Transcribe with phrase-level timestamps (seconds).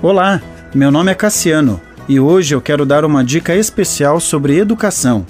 [0.00, 0.40] Olá,
[0.72, 5.26] meu nome é Cassiano e hoje eu quero dar uma dica especial sobre educação.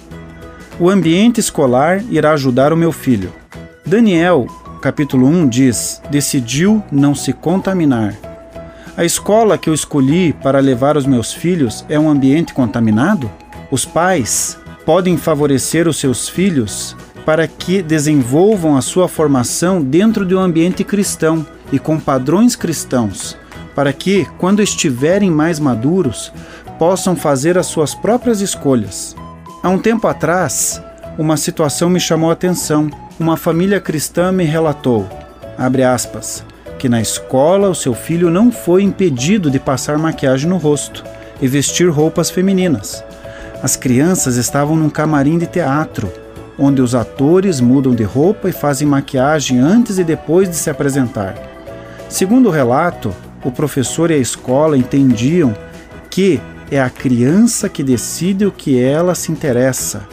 [0.79, 3.33] O ambiente escolar irá ajudar o meu filho.
[3.87, 4.47] Daniel,
[4.83, 8.15] capítulo 1 diz: decidiu não se contaminar.
[8.95, 13.31] A escola que eu escolhi para levar os meus filhos é um ambiente contaminado?
[13.71, 16.95] Os pais podem favorecer os seus filhos
[17.25, 23.35] para que desenvolvam a sua formação dentro de um ambiente cristão e com padrões cristãos
[23.79, 26.33] para que, quando estiverem mais maduros,
[26.81, 29.15] possam fazer as suas próprias escolhas.
[29.63, 30.83] Há um tempo atrás,
[31.17, 32.91] uma situação me chamou a atenção.
[33.21, 35.09] Uma família cristã me relatou,
[35.95, 36.43] aspas,
[36.77, 41.05] que na escola o seu filho não foi impedido de passar maquiagem no rosto
[41.41, 43.05] e vestir roupas femininas.
[43.63, 46.13] As crianças estavam num camarim de teatro,
[46.59, 51.37] onde os atores mudam de roupa e fazem maquiagem antes e depois de se apresentar.
[52.09, 55.55] Segundo o relato, o professor e a escola entendiam
[56.11, 60.07] que é a criança que decide o que ela se interessa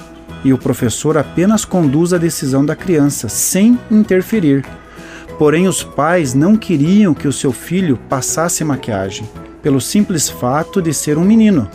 [0.46, 4.64] e o professor apenas conduz a decisão da criança, sem interferir.
[5.40, 9.28] Porém, os pais não queriam que o seu filho passasse maquiagem,
[9.64, 11.68] pelo simples fato de ser um menino.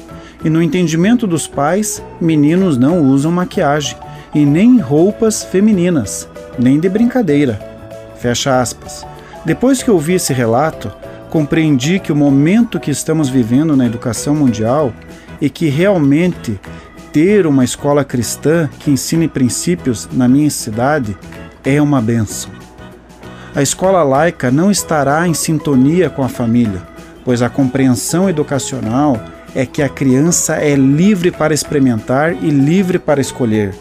[0.44, 3.96] E no entendimento dos pais, meninos não usam maquiagem
[4.32, 7.60] e nem roupas femininas, nem de brincadeira.
[8.18, 9.04] Fecha aspas.
[9.44, 10.92] Depois que ouvi esse relato,
[11.30, 14.92] compreendi que o momento que estamos vivendo na educação mundial
[15.40, 16.60] e que realmente
[17.12, 21.16] ter uma escola cristã que ensine princípios na minha cidade
[21.64, 22.50] é uma benção.
[23.54, 26.82] A escola laica não estará em sintonia com a família,
[27.24, 29.20] pois a compreensão educacional
[29.54, 33.74] é que a criança é livre para experimentar e livre para escolher.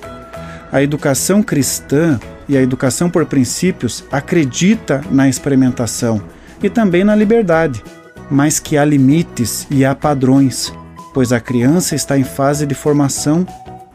[0.72, 6.22] A educação cristã e a educação por princípios acredita na experimentação
[6.62, 7.84] e também na liberdade,
[8.30, 10.74] mas que há limites e há padrões,
[11.14, 13.46] pois a criança está em fase de formação,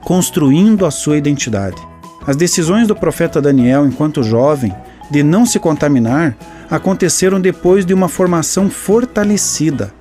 [0.00, 1.80] construindo a sua identidade.
[2.26, 4.74] As decisões do profeta Daniel, enquanto jovem,
[5.10, 6.36] de não se contaminar,
[6.70, 9.92] aconteceram depois de uma formação fortalecida.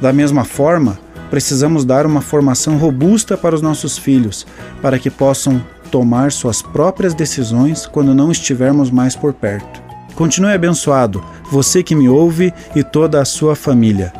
[0.00, 0.98] Da mesma forma,
[1.30, 4.46] precisamos dar uma formação robusta para os nossos filhos,
[4.80, 9.87] para que possam tomar suas próprias decisões quando não estivermos mais por perto.
[10.18, 14.12] Continue abençoado, você que me ouve e toda a sua família.